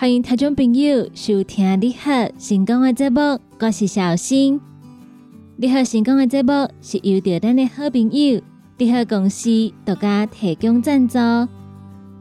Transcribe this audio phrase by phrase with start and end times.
[0.00, 4.58] 欢迎听众朋友收听你好成功的节目，我是小新。
[5.58, 8.40] 你好成功的节目是由着咱的好朋友
[8.78, 9.50] 你好公司
[9.84, 11.18] 独家提供赞助。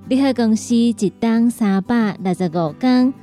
[0.10, 3.14] 你好公司一档三百六十五天、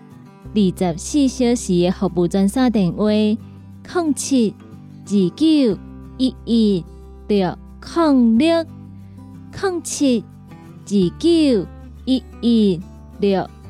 [0.55, 4.55] 二十四小时的服务专线电话：零七
[5.05, 5.79] 二九
[6.17, 6.85] 一一
[7.29, 8.65] 六零六
[9.61, 10.25] 零七
[10.87, 11.67] 二九
[12.07, 12.81] 一一
[13.21, 13.47] 六。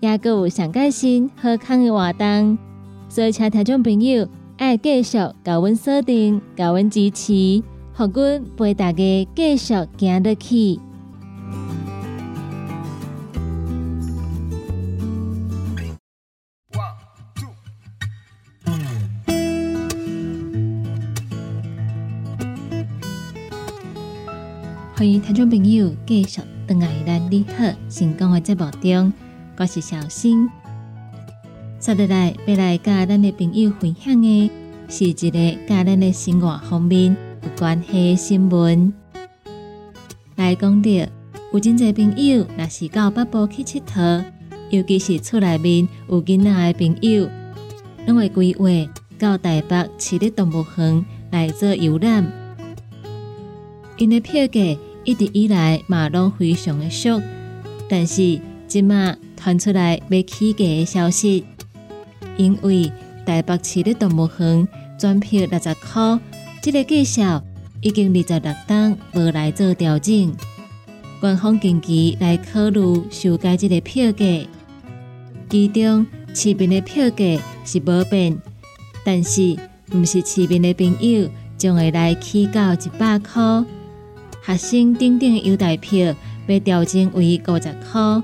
[0.00, 2.56] 也阁有上开心、好康的活动，
[3.08, 7.62] 所以请听众朋友爱继续甲阮锁定、甲阮支持，
[7.94, 10.78] 互阮陪大家继续行得去。
[24.94, 29.12] 欢迎听众朋友继续登来咱你好成功的节目中。
[29.60, 30.48] 我是小新，
[31.80, 34.48] 接下来要来甲咱的朋友分享的，
[34.88, 38.92] 是一个甲咱的生活方面有关系的新闻。
[40.36, 40.88] 来讲到，
[41.52, 44.24] 有真侪朋友若是到北部去佚佗，
[44.70, 47.28] 尤其是厝内面有囡仔的朋友，
[48.06, 48.68] 拢会规划
[49.18, 52.24] 到台北市立动物园来做游览。
[53.96, 54.60] 因的票价
[55.02, 57.20] 一直以来嘛拢非常的俗，
[57.88, 59.16] 但是即马。
[59.38, 61.44] 传出来要起价的消息，
[62.36, 62.90] 因为
[63.24, 64.68] 台北市的动物园
[64.98, 66.18] 转票六十块，
[66.60, 67.42] 这个介绍
[67.80, 70.34] 已经二十六档无来做调整。
[71.20, 74.46] 官方近期来考虑修改这个票价，
[75.48, 76.04] 其中
[76.34, 78.36] 市民的票价是无变，
[79.04, 79.56] 但是
[79.92, 83.64] 毋是市民的朋友将会来起到一百块，
[84.44, 86.14] 学生等等优待票
[86.46, 88.22] 被调整为五十块。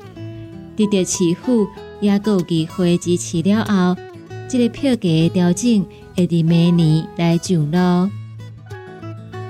[0.76, 1.66] 得到市府
[2.00, 3.96] 也有机会支持了后，
[4.48, 5.86] 这个票价调整
[6.16, 8.10] 会伫明年来上路。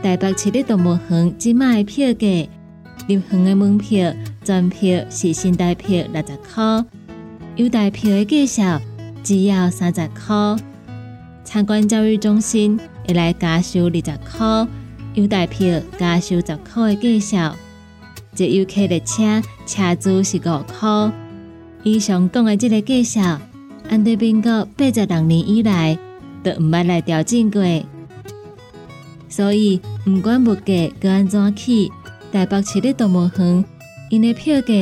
[0.02, 2.48] 台北市立动物园即卖票价，
[3.08, 6.84] 入园的门票全票是新台票六十块，
[7.56, 8.80] 优待票的介绍
[9.22, 10.56] 只要三十块。
[11.42, 14.68] 参观教育中心会来加收二十块，
[15.14, 17.56] 优待票加收十块的介绍。
[18.34, 21.12] 坐游客列车车资是五块。
[21.82, 23.40] 以上讲的这个介绍，
[23.88, 25.98] 安德民国八十六年以来
[26.42, 27.62] 都唔捌来调整过，
[29.28, 30.62] 所以毋管物价
[31.00, 31.92] 佮安怎起，
[32.32, 33.64] 台北市立动物园
[34.10, 34.72] 因的票价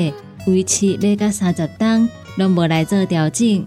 [0.46, 3.66] 维持要到三十档，拢无来做调整。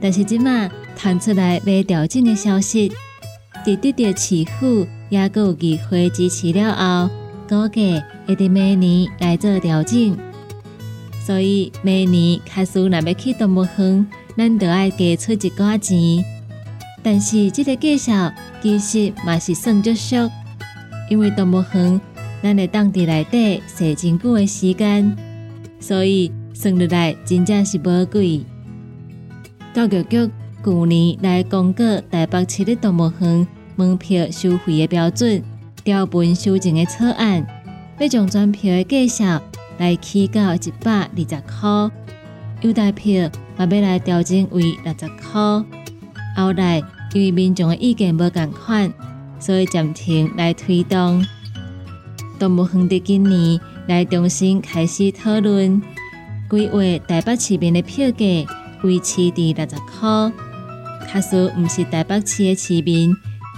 [0.00, 2.92] 但是即马弹出来要调整的消息，
[3.64, 7.10] 伫得到市府也佮有机会支持了后，
[7.50, 10.16] 估计会伫明年来做调整。
[11.20, 14.06] 所以明年开始若要去动物园，
[14.36, 16.24] 咱就要加出一寡钱。
[17.02, 18.32] 但是这个介绍
[18.62, 20.30] 其实嘛是算足俗，
[21.10, 22.00] 因为动物园
[22.40, 25.16] 咱会当伫内底坐真久的时间，
[25.80, 28.42] 所以算落来真正是无贵。
[29.74, 30.30] 教育局
[30.64, 33.44] 去年来公告台北市的动物园
[33.74, 35.42] 门票收费的标准、
[35.84, 37.46] 条文修正的草案，
[37.98, 39.42] 要将全票的介绍
[39.78, 41.90] 来起到一百二十块，
[42.62, 45.64] 优待票嘛要来调整为六十块。
[46.36, 46.82] 后来
[47.12, 48.92] 因为民众的意见无共款，
[49.38, 51.24] 所以暂停来推动。
[52.38, 55.82] 动物园的今年来重新开始讨论，
[56.48, 58.24] 规划台北市民的票价
[58.82, 60.32] 维持伫六十块。
[61.12, 63.12] 假使毋是台北市的市民，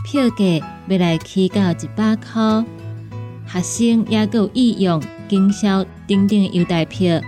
[0.04, 2.64] 票价要来起到一百块。
[3.46, 7.20] 学生也有意用经销等等优待票，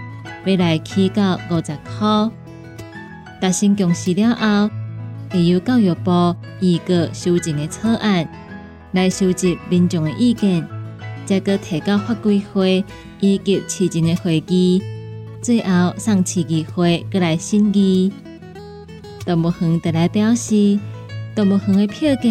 [0.46, 2.30] 要来起到五十块。
[3.40, 4.70] 达成共识了后，
[5.30, 8.26] 会由教育部预个修正的草案，
[8.92, 10.66] 来收集民众的意见。
[11.26, 12.84] 再个提交法规会
[13.20, 14.82] 以及市政的会议，
[15.42, 18.12] 最后送市议会过来审议。
[19.26, 20.78] 动物园特来表示，
[21.34, 22.22] 动物园的票价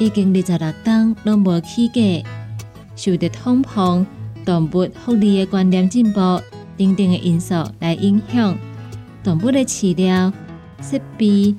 [0.00, 2.28] 已经二十六档拢无起价，
[2.96, 4.04] 受到通膨、
[4.44, 6.18] 动物福利的观念进步
[6.76, 8.58] 等等的因素来影响，
[9.22, 10.32] 动物的饲料、
[10.82, 11.54] 设备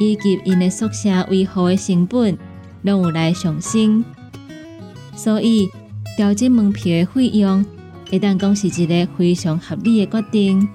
[0.00, 2.38] 以及因的宿舍维护的成本
[2.82, 4.02] 拢有来上升，
[5.14, 5.68] 所以。
[6.14, 7.64] 调整门票的费用，
[8.10, 10.68] 会当讲是一个非常合理的决定。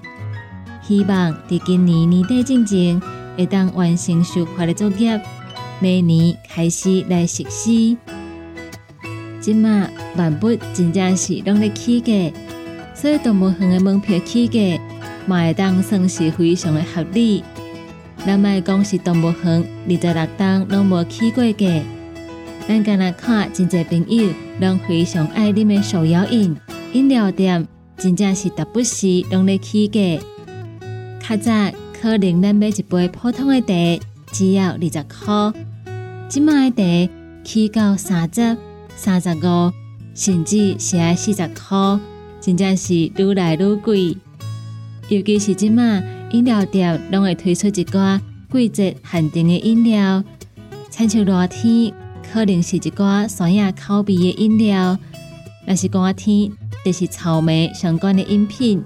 [0.82, 3.00] 希望伫今年年底之前，
[3.36, 5.16] 会当完成修法的作业，
[5.80, 7.96] 明年开始来实施。
[9.40, 12.32] 即马万物真正是拢咧起价，
[12.94, 14.80] 所以动物园的门票起价，
[15.26, 17.44] 嘛会当算是非常的合理。
[18.26, 21.82] 咱卖讲是动物园二十六档拢无起过价。
[22.66, 24.28] 咱今日看真侪朋友
[24.60, 26.54] 拢非常爱啉的手摇饮
[26.92, 27.66] 饮料店，
[27.96, 30.00] 真正是达不时拢咧起价。
[31.26, 35.60] 较早可能咱买一杯普通的茶只要二十块，
[36.28, 37.12] 即卖的茶
[37.44, 38.56] 起到三十、
[38.94, 39.72] 三十五，
[40.14, 41.98] 甚至是爱四十块，
[42.40, 44.16] 真正是愈来愈贵。
[45.08, 48.20] 尤其是即卖饮料店拢会推出一寡
[48.52, 50.22] 季节限定的饮料，
[50.90, 51.92] 亲像热天。
[52.30, 54.98] 可能是一寡酸雅口味的饮料，
[55.66, 56.52] 若是寒天，
[56.84, 58.84] 就是草莓相关的饮品。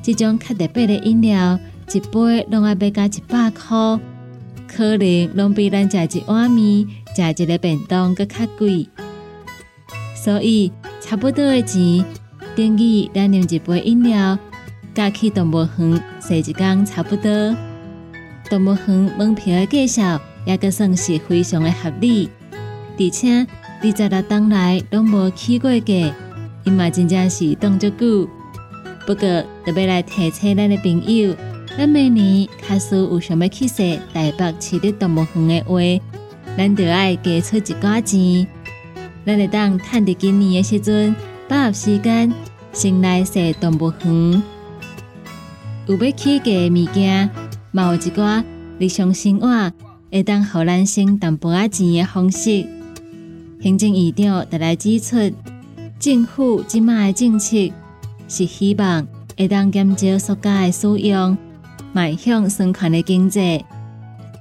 [0.00, 1.58] 这种较特别的饮料，
[1.92, 3.98] 一杯拢要加一百块，
[4.74, 8.88] 可能拢比咱食一碗面、食一个便当搁较贵。
[10.14, 12.04] 所以，差不多的钱，
[12.56, 14.38] 等于咱用一杯饮料，
[14.94, 17.54] 加去动物园坐一工差不多。
[18.50, 22.28] 动物园门票的介绍，也搁算是非常的合理。
[22.98, 23.46] 而且
[23.82, 26.14] 二十六档来拢无起过价，
[26.64, 28.28] 伊嘛真正是等足久。
[29.06, 31.34] 不过特别来提醒咱的朋友，
[31.76, 36.04] 咱明年假使有想要去说台北市立动物园的话，
[36.56, 38.46] 咱就爱加出一寡钱。
[39.26, 41.16] 咱会当趁伫今年的时阵，
[41.48, 42.32] 把握时间
[42.72, 44.42] 先来说动物园。
[45.86, 47.28] 有要起价的物件，
[47.72, 48.44] 嘛有一寡
[48.78, 49.72] 日常生活
[50.12, 52.66] 会当互咱省淡薄仔钱的方式。
[53.60, 55.16] 行政院长特来指出，
[55.98, 57.56] 政府即卖的政策
[58.28, 61.36] 是希望会当减少塑胶的使用，
[61.94, 63.64] 迈向循环的经济。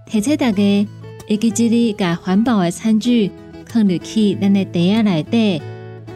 [0.08, 0.88] 提醒大家，
[1.28, 3.32] 以及这里把环保的餐具
[3.66, 5.62] 放入去咱的袋仔内底，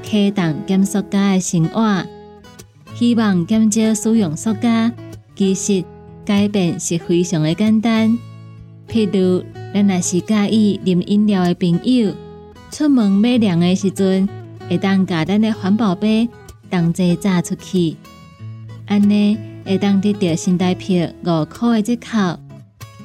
[0.04, 2.04] 启动减塑胶的生活。
[2.96, 4.92] 希望减少使用塑胶，
[5.36, 5.84] 其实
[6.26, 8.18] 改变是非常的简单。
[8.90, 12.14] 譬如，咱若是介意啉饮料的朋友。
[12.72, 14.28] 出门买粮的时阵，
[14.68, 16.28] 会当把咱的环保杯
[16.70, 17.96] 同齐炸出去，
[18.88, 22.40] 安尼会当得到新台票五块的折扣。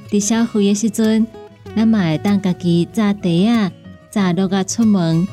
[0.08, 1.26] 伫消费的时阵，
[1.74, 3.72] 咱嘛会当家己炸茶啊，
[4.10, 5.26] 炸落啊出门，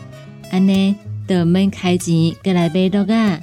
[0.51, 0.95] 安尼
[1.27, 3.39] 就免开钱过来买落啊。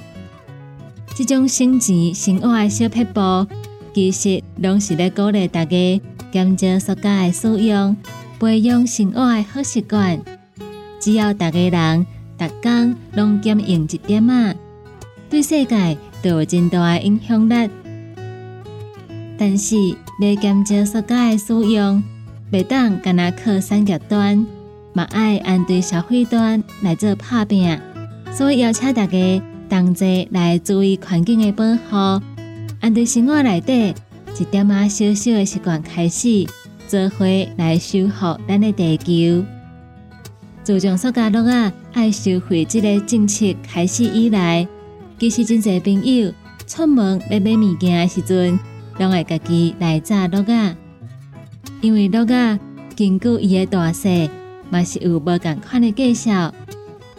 [1.15, 3.47] 这种省钱省活的小撇步，
[3.93, 6.01] 其实拢是咧鼓励大家
[6.31, 7.95] 减少塑胶的使用，
[8.39, 10.19] 培养生活的好习惯。
[10.99, 12.05] 只要大家人
[12.37, 14.53] 逐工拢减用一点啊，
[15.29, 17.69] 对世界都有真大的影响力。
[19.37, 19.75] 但是，
[20.19, 22.03] 要减少塑胶的使用，
[22.51, 24.45] 袂当干那靠产业端，
[24.93, 27.79] 嘛爱按对消费端来做拍拼。
[28.33, 32.23] 所以邀请大家同齐来注意环境的保护，
[32.81, 33.93] 按对生活内底
[34.39, 36.47] 一点啊小小的习惯开始，
[36.87, 37.25] 做伙
[37.57, 39.45] 来修复咱的地球。
[40.63, 44.67] 自从塑胶袋啊爱收回这个政策开始以来，
[45.19, 46.31] 其实真侪朋友
[46.67, 48.59] 出门要买物件的时阵，
[48.99, 50.75] 拢会家己来炸袋啊，
[51.81, 52.59] 因为袋啊
[52.95, 54.09] 根据伊的大小，
[54.69, 56.53] 嘛是有无共款的介绍。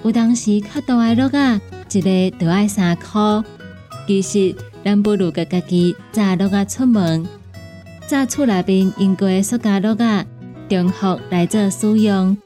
[0.04, 3.42] 有当时较大的袋啊，一个就要三箍。
[4.06, 7.26] 其实咱不如甲家己炸袋啊出门，
[8.06, 10.26] 炸厝内边用过的塑胶袋啊，
[10.68, 12.36] 重复来做使用。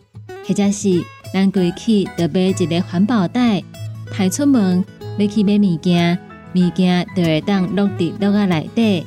[0.49, 3.63] 或者是咱规去就买一个环保袋，
[4.11, 4.85] 派出门
[5.19, 6.19] 要去买物件，
[6.55, 9.07] 物件就会当落伫落啊内底，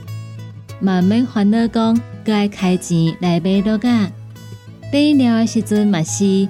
[0.79, 4.11] 慢慢烦恼讲，搁爱开钱来买落啊。
[4.93, 6.47] 买饮料的时阵嘛是，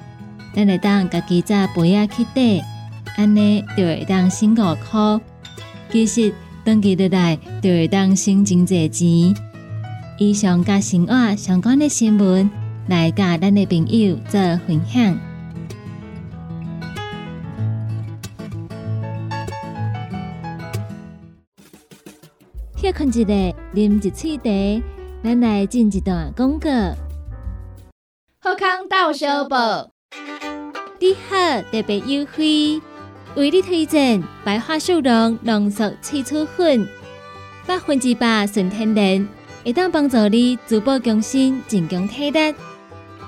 [0.54, 2.62] 咱会当家己再杯仔去底，
[3.16, 5.20] 安尼就会当省五箍。
[5.90, 6.32] 其实
[6.64, 9.34] 登记落来就会当省真济钱。
[10.18, 12.50] 以上甲生活相关的新闻。
[12.88, 15.18] 来甲咱的朋友做分享。
[22.96, 24.82] 困一下，啉一喙茶，
[25.22, 26.70] 咱来进一段广告。
[28.40, 29.90] 好康到小报，
[30.98, 32.80] 你好特别优惠，
[33.34, 36.88] 为你推荐白花树茸浓缩萃取粉，
[37.66, 39.28] 百分之百纯天然，
[39.62, 42.54] 会当帮助你逐步更新、增强体力。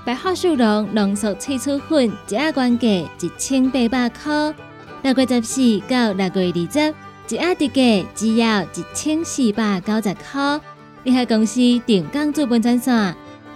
[0.07, 4.55] 白桦树茸浓缩萃取粉，一盒原价一千八百块，
[5.03, 6.95] 六月十四到六月二十，
[7.37, 10.61] 一盒特价只要一千四百九十块。
[11.05, 13.15] 联合公司定岗资本专线：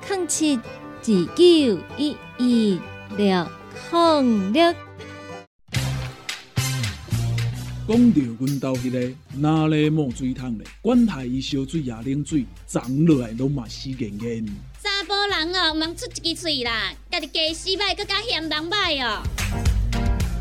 [0.09, 2.81] 零七二九一一
[3.17, 3.47] 六
[3.91, 4.75] 零六。
[7.89, 14.47] 讲到阮兜迄个哪里冒水桶咧，管他伊烧水也冷水，长落来拢嘛死严严。
[14.83, 19.23] 查甫人哦，毋通出一支嘴啦，家己家洗歹，更加嫌人歹哦。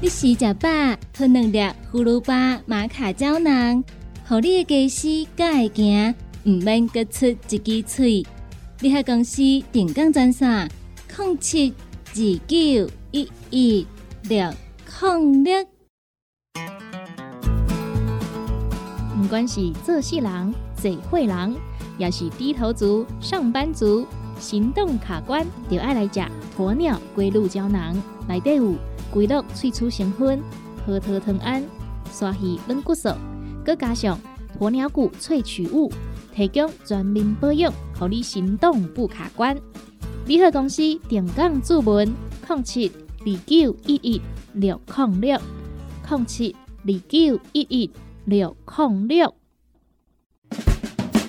[0.04, 0.68] 你洗食饱，
[1.14, 1.60] 吞两粒
[1.94, 3.84] 葫芦巴、马卡胶囊，
[4.28, 8.26] 互你的家洗更会行，毋免各出一支嘴。
[8.80, 10.68] 你喺公司定岗专线：
[11.16, 11.72] 零七
[12.16, 12.16] 二
[12.48, 13.88] 九一一
[14.24, 14.52] 六
[15.02, 15.64] 零六。
[19.22, 21.56] 不管是做事人、嘴会人，
[22.00, 24.08] 也是低头族、上班族。
[24.40, 26.20] 行动卡关，就爱来食
[26.58, 27.96] 鸵鸟龟鹿胶囊，
[28.28, 28.74] 内底有
[29.12, 30.42] 龟鹿萃取成分，
[30.86, 31.64] 核桃藤胺、
[32.12, 33.10] 刷鱼软骨素，
[33.66, 34.18] 佮加上
[34.60, 35.92] 鸵鸟骨萃取物，
[36.34, 39.58] 提供全面保养，让你行动不卡关。
[40.26, 42.14] 联合公司定岗注文：
[42.48, 44.22] 零七二九一一
[44.54, 45.40] 六零六
[46.10, 47.92] 零七二九一一
[48.26, 49.34] 六零六。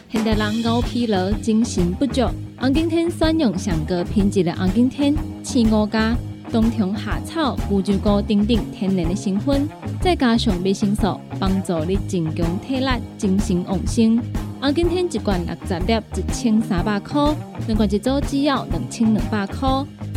[0.09, 2.23] 现代人熬疲劳，精神不足。
[2.59, 6.17] 红景天选用上个品质的红景天，青五加
[6.53, 9.67] 冬虫夏草、乌鸡膏等等天然的成分，
[10.03, 14.23] 再加上维生素，帮助你增强体力、精神旺盛。
[14.61, 17.35] 红景天一罐六十粒，一千三百块；
[17.67, 19.67] 两罐一组只要两千两百块。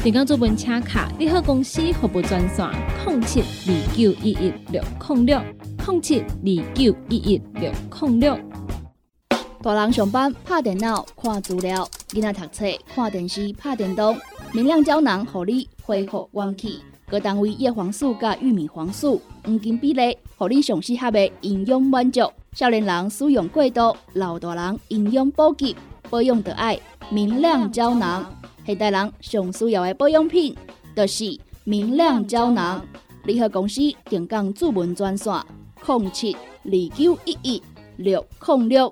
[0.03, 2.69] 订购做本车卡，你好公司服务专线：
[3.07, 5.41] 零七二九一一六零六
[5.87, 8.37] 零七二九一一六零六。
[9.61, 14.15] 大人上班拍电脑看资料，囡仔读册看电视拍电动。
[14.51, 16.79] 明亮胶囊，互你恢复元气。
[17.07, 22.21] 各单位叶黄素加玉米黄素黄金比例，互你上适合的营养满足。
[22.53, 25.75] 少年人使用过度，老大人营养补给
[26.09, 26.79] 保养得爱
[27.11, 28.25] 明亮胶囊。
[28.65, 30.55] 现代人上需要的保养品，
[30.95, 32.83] 就是明亮胶囊。
[33.23, 35.31] 联合公司定岗主文专线：
[35.85, 37.63] 零七二九一一
[37.97, 38.91] 六零六。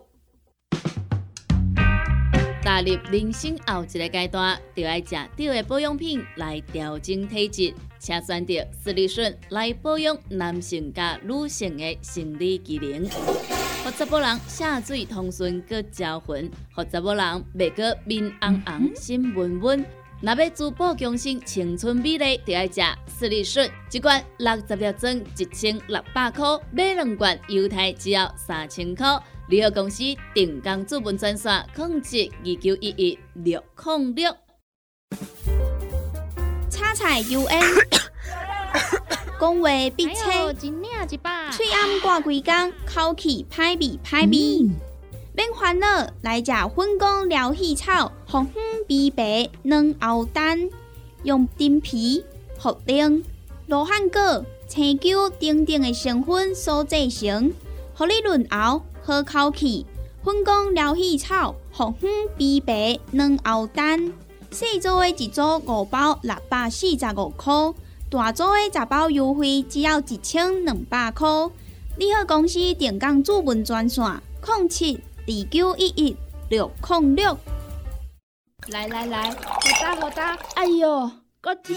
[2.74, 13.08] 踏入人生后一个阶段，就要食对的保养品来调整体质，请选择斯利顺来保养男性加女性的生理机能，
[13.84, 19.86] 让查某人下水通顺个招魂，让查某人袂个面红红心温温。
[20.22, 29.22] 若要珠宝更新青春美丽，就要食斯利顺，一罐六十粒装，一千六百块；买两罐，犹太只要三千块。
[29.54, 30.02] 联合公司
[30.34, 34.36] 定岗资本专线：控制二九一一六零六。
[36.72, 37.62] 叉菜 U N，
[39.40, 40.72] 讲话必清，
[41.52, 44.72] 嘴暗挂几工，口气歹味歹味。
[45.36, 45.88] 免烦恼，
[46.24, 50.68] 来食粉果疗气草，红粉枇杷软藕丹，
[51.22, 52.26] 用丁皮、
[52.60, 53.24] 茯苓、
[53.68, 57.54] 罗汉果、青椒等等的成分所制成，
[57.94, 58.82] 合你润喉。
[59.06, 59.86] 好口气，
[60.24, 64.14] 粉工疗气草，红粉枇杷软后蛋，
[64.50, 67.54] 细组的一组五包六百四十五块，
[68.10, 71.28] 大组的十包优惠只要一千两百块。
[71.98, 74.06] 你好，公司电工主文专线：
[74.46, 76.16] 零七二九一一
[76.50, 77.38] 六零六。
[78.70, 79.38] 来来来，好
[79.82, 81.76] 打好打，哎哟，够痛！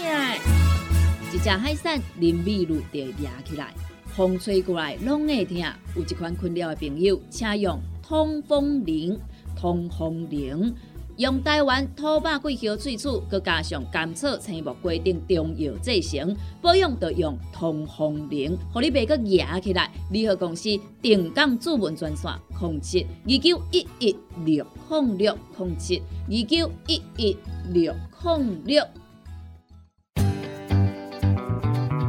[1.33, 3.73] 一只海扇淋雨露就压起来，
[4.17, 5.57] 风吹过来拢会痛。
[5.95, 9.15] 有一款困扰的朋友，请用通风铃，
[9.55, 10.73] 通风铃。
[11.17, 19.91] 用台湾土白桂花萃取，佮加上甘草、青木、规定中药制成，保养要用通风灵，互你袂佮压起来。
[20.09, 20.69] 联合公司
[20.99, 27.37] 定岗主文专线：零七二九一一六控六零七二九一一
[27.71, 28.83] 六控六。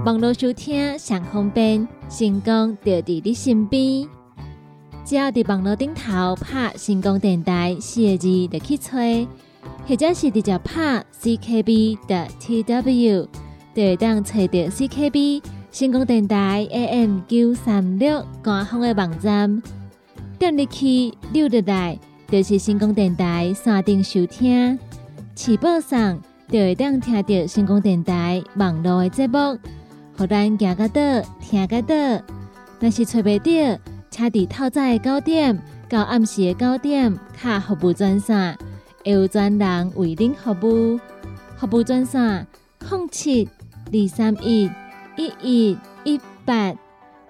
[0.07, 4.09] 网络收听上方便，成功就伫你身边。
[5.05, 9.27] 只要伫网络顶头拍“成功电台”四个字，就去吹；
[9.87, 13.29] 或者是直接拍 “ckb” 的 “tw”，
[13.75, 19.63] 就会当找到 CKB 成功电台 AM 九三六官方的网站。
[20.39, 21.99] 点入去溜入来，
[22.31, 24.79] 就是成功电台山顶收听。
[25.35, 29.59] 起播上就会当听到成功电台网络的节目，
[30.17, 31.01] 互咱行个倒，
[31.49, 31.95] 听个到。
[32.79, 38.59] 若是找袂到，车伫透早的九点到暗时的九点，卡服务专线
[39.03, 41.01] 会有专人为您服务。
[41.57, 42.47] 服务专线：
[42.91, 43.49] 零七
[43.87, 44.71] 二三一
[45.17, 46.75] 一一一八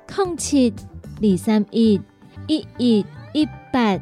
[0.08, 0.74] 零七
[1.22, 2.00] 二三一
[2.48, 3.98] 一一一八。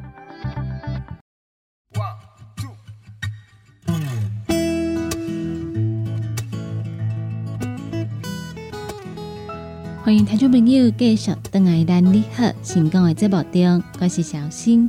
[10.07, 14.89] 欢迎听众朋友继续登来咱你好成功的节目中，我是小新。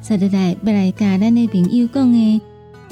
[0.00, 2.40] 接下来要来甲咱的朋友讲的，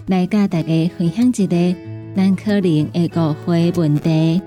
[0.06, 1.76] 来甲大家分享一个
[2.14, 4.40] 咱可能会误会问题。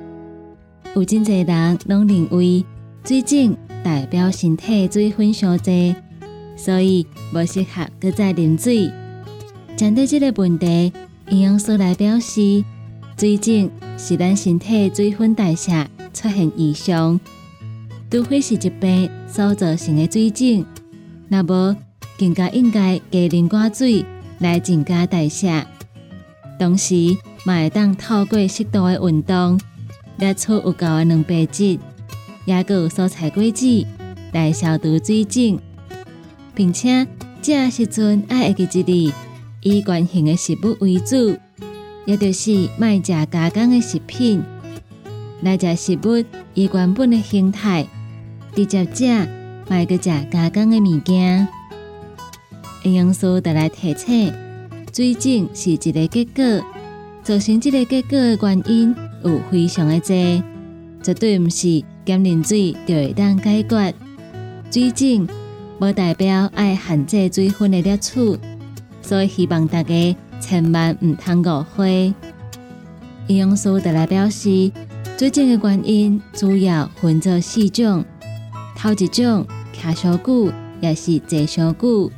[0.96, 2.64] 有真侪人拢认为
[3.04, 5.96] 水肿代表身体水分上多，
[6.56, 8.90] 所以无适合搁再啉水。
[9.76, 10.94] 针对这个问题，
[11.28, 12.64] 营养师来表示，
[13.18, 15.86] 水肿是咱身体水分代谢。
[16.16, 17.20] 出现异常，
[18.10, 20.66] 除非是疾病所造成的水肿，
[21.28, 21.76] 那么
[22.18, 24.06] 更加应该加啉寡水
[24.40, 25.68] 来增加代谢。
[26.58, 29.60] 同时，嘛会当透过适度的运动，
[30.18, 31.78] 列出有够的蛋白质，
[32.46, 33.86] 也有蔬菜果子
[34.32, 35.60] 来消毒水肿，
[36.56, 37.06] 并且
[37.42, 39.14] 这时阵爱会记一日
[39.62, 41.38] 以原形的食物为主，
[42.06, 44.42] 也就是卖食加工的食品。
[45.46, 47.88] 来食食物以原本的形态，
[48.56, 49.30] 直接食
[49.70, 51.48] 卖个食加工的物件。
[52.84, 54.34] 营养师带来提醒：
[54.92, 56.66] 水肿是一个结果，
[57.22, 60.44] 造成这个结果的原因有非常的多，
[61.04, 63.94] 绝对毋是减啉水就会当解决。
[64.72, 65.28] 水肿
[65.80, 68.40] 无代表爱限制水分的摄取，
[69.04, 72.12] 所以希望大家千万毋通误会。
[73.28, 74.72] 营养师带来表示。
[75.18, 78.04] 最近的原因主要分作四种，
[78.76, 80.52] 头一种徛上久，
[80.82, 82.12] 也是坐上久，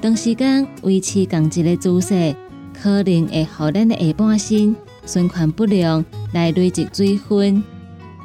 [0.00, 2.34] 长时间维持同一个姿势，
[2.72, 7.62] 可能会互咱的下半身循环不良，来累积水分。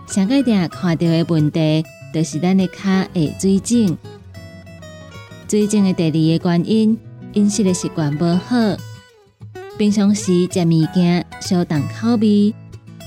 [0.08, 1.84] 上个定看到的问题，
[2.14, 3.98] 就是咱的脚会水肿。
[5.50, 6.98] 水肿的第二个原因，
[7.34, 8.78] 饮食的习惯无好，
[9.78, 12.56] 平常时食物件少重口味。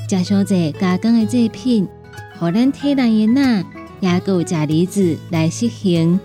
[0.08, 1.86] 食上济加工的制品，
[2.38, 3.62] 互咱体内的钠
[4.00, 6.18] 也有钾离子来实行，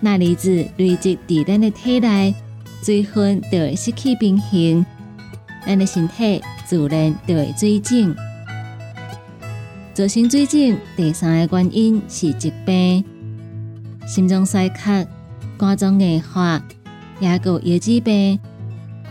[0.00, 2.34] 钠离子累积伫咱的体内，
[2.82, 4.86] 水分就会失去平衡，
[5.66, 8.14] 咱的身体自然就会水肿。
[9.92, 13.04] 造成水肿第三个原因是疾病，
[14.06, 15.06] 心脏衰竭、
[15.58, 16.62] 肝脏硬化，
[17.20, 18.40] 也有腰子病，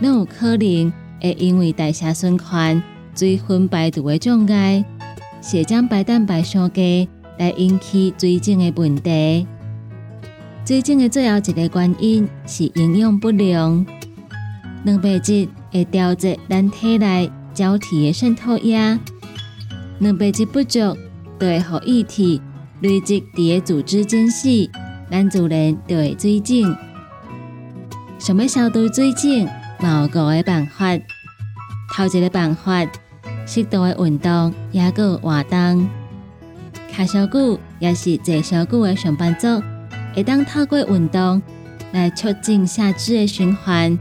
[0.00, 2.82] 拢有可能会因为代谢循环。
[3.14, 4.84] 水分排毒的障碍，
[5.40, 9.46] 血浆白蛋白上低，来引起水肿的问题。
[10.64, 13.84] 水肿的最后一个原因是营养不良，
[14.84, 18.98] 蛋白质会调节咱体内胶体的渗透压，
[20.00, 20.96] 蛋白质不足，
[21.38, 22.40] 就会互液体
[22.80, 24.70] 累积伫个组织间隙，
[25.10, 26.74] 咱自然就会水肿。
[28.18, 29.30] 想要消除水肿，
[29.80, 30.98] 有五个办法。
[31.94, 32.86] 头一个办法。
[33.46, 35.88] 适度的运动，也个活动，
[36.92, 39.62] 卡小久也是坐小久的上班族，
[40.14, 41.42] 会当透过运动
[41.92, 43.98] 来促进下肢的循环，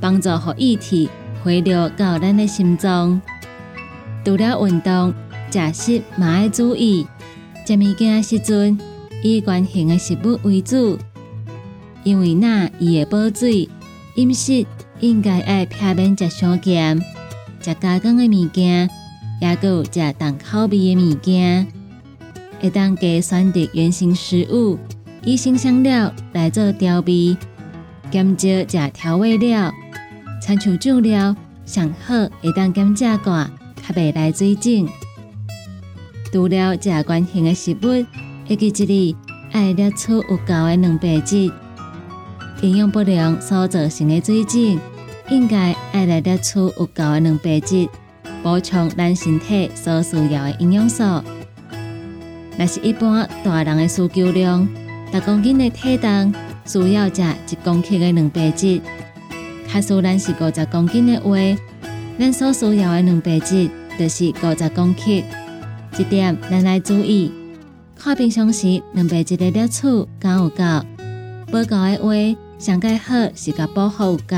[0.00, 1.08] 帮助和液体
[1.42, 3.20] 回流到咱的心脏。
[4.24, 5.12] 除了运动，
[5.50, 7.06] 食食嘛要注意，
[7.66, 8.78] 食物件时阵
[9.22, 10.98] 以圆形的食物为主，
[12.04, 13.68] 因为那伊会保水。
[14.14, 14.66] 饮食
[15.00, 17.00] 应该爱避免食伤咸、
[17.62, 18.90] 食加工的物件，
[19.40, 21.66] 也有食重口味的物件。
[22.60, 24.78] 会当加选择原形食物，
[25.24, 27.36] 以新香料来做调味，
[28.10, 29.72] 减少食调味料。
[30.40, 34.88] 参像酱料上好会当减食寡，较袂来水肿。
[36.32, 38.04] 除了食圆形的食物，
[38.48, 39.16] 会记一哩
[39.52, 41.50] 爱摄取有够的蛋白质。
[42.62, 44.78] 营养不良所造成的水肿，
[45.32, 47.88] 应该爱来摄取有够的蛋白质，
[48.42, 51.02] 补充咱身体所需要的营养素。
[52.58, 54.68] 若是一般大人的需求量，
[55.10, 56.34] 十公斤的体重
[56.66, 58.78] 需要食一公克的蛋白质。
[59.72, 61.34] 假使咱是五十公斤的话，
[62.18, 65.22] 咱所需要的蛋白质就是五十公克。
[65.92, 67.32] 这点咱来注意，
[67.96, 69.82] 看平常时蛋白质的摄取
[70.20, 70.64] 够有够，
[71.46, 72.38] 不够的话。
[72.58, 74.36] 上介好是甲保护有够，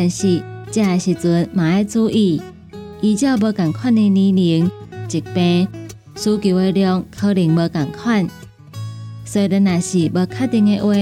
[0.00, 2.40] 但是食的时阵嘛要注意，
[3.00, 4.70] 依照无共款的年龄、
[5.08, 5.66] 疾病
[6.14, 8.24] 需求的量可能无共款，
[9.24, 10.94] 所以若是无确定的话，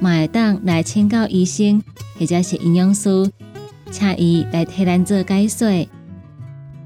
[0.00, 1.82] 嘛会当来请教医生
[2.18, 3.30] 或者是营养师，
[3.90, 5.68] 请伊来替咱做解说。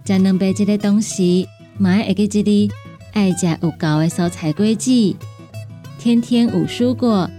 [0.05, 1.47] 食蛋白质的同时，
[1.79, 2.71] 嘛要记一哩
[3.13, 5.17] 爱食有够的蔬菜果子，
[5.97, 7.31] 天天有蔬果。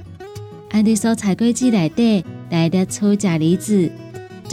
[0.69, 3.91] 按伫蔬菜果子内底来摄取钾离子，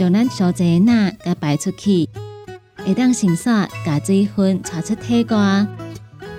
[0.01, 2.09] 将咱所济钠甲排出去，
[2.83, 3.51] 会当迅速
[3.85, 5.67] 甲水分带出体外。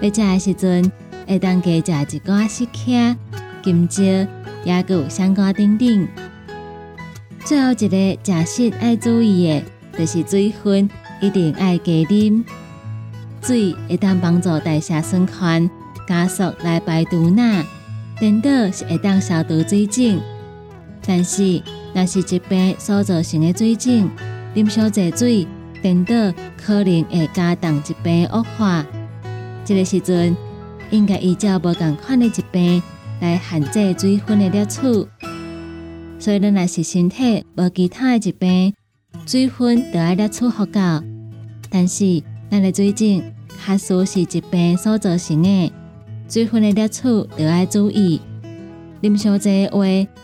[0.01, 0.91] 要食的时阵，
[1.29, 3.17] 会当加食一寡细克、
[3.63, 4.03] 金蕉，
[4.65, 6.09] 也有香瓜等等。
[7.45, 9.63] 最后一个食食爱注意的，
[9.97, 12.43] 就是水分一定爱加啉。
[13.43, 15.71] 水会当帮助代谢循环，
[16.09, 17.65] 加速来排毒钠。
[18.19, 20.19] 颠倒是会当消毒水肿，
[21.07, 21.63] 但是
[21.95, 24.11] 若是疾病所造成的水肿，
[24.55, 25.47] 啉少济水，
[25.83, 26.15] 颠倒
[26.57, 28.85] 可能会加重疾病恶化。
[29.65, 30.37] 这个时阵
[30.91, 32.83] 应该依照无共款的疾病
[33.21, 35.09] 来限制水分的摄取。
[36.19, 38.75] 所以，咱若是身体无其他的疾病，
[39.27, 40.81] 水分就要摄取足够。
[41.69, 43.23] 但是，咱的水肿
[43.65, 45.73] 确实是疾病所造成的。
[46.29, 47.03] 水分的摄取
[47.39, 48.21] 就要注意，
[49.03, 49.81] 啉伤济话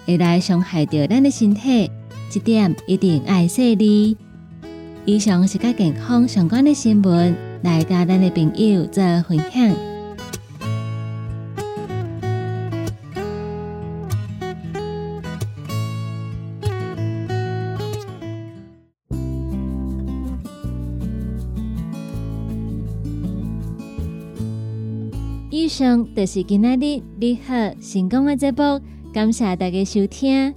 [0.07, 1.91] 会来伤害到咱的身体，
[2.31, 4.17] 这点一定爱细腻。
[5.05, 9.98] 以上是甲健康相关的新闻，来甲咱的朋友做分享。
[25.79, 28.81] 上就是今仔日你好成功的节目，
[29.13, 30.53] 感谢大家收听。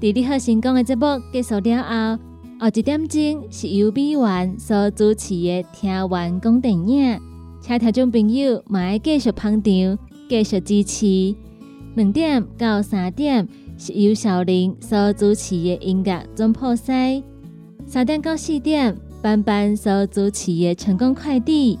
[0.00, 2.22] 伫你好成功的节目结束了后，
[2.60, 7.20] 后一点钟是由美元所主持的听完讲电影，
[7.60, 11.34] 请听众朋友嘛要继续捧场，继续支持。
[11.96, 17.20] 两点到三点是由小林所主持的音乐总破塞，
[17.84, 21.80] 三点到四点班班所主持的成功快递。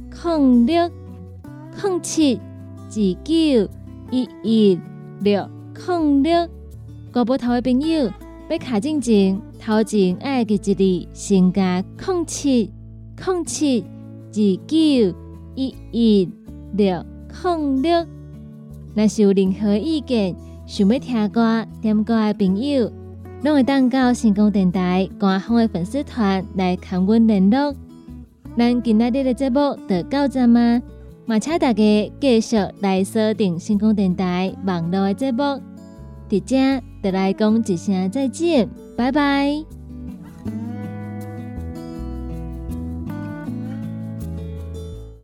[0.11, 0.91] 零六
[1.81, 2.93] 零七二
[3.23, 3.69] 九
[4.11, 4.79] 一一
[5.21, 5.49] 六
[5.87, 6.47] 零六，
[7.11, 8.11] 国宝头的朋友
[8.49, 12.71] 要卡进前，头前爱记一字，先加零七
[13.25, 14.35] 零七二
[14.67, 14.77] 九
[15.55, 16.29] 一一
[16.73, 17.03] 六
[17.43, 18.05] 零六。
[18.93, 20.35] 若是有任何意见，
[20.67, 22.91] 想要听歌、点歌的朋友，
[23.43, 27.73] 拢会当到成功电台官方的粉丝团来看阮联络。
[28.57, 30.81] 咱今仔日的节目就到这吗？
[31.25, 35.43] 嘛，请大家继续来锁定星空电台网络的节目。
[36.29, 39.80] 伫遮，就来讲一声再见，拜拜。